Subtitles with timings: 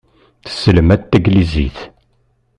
[0.43, 1.77] Tesselmad taglizit.